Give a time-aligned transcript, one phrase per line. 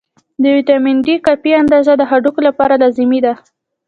[0.41, 3.33] د ویټامین D کافي اندازه د هډوکو لپاره لازمي ده.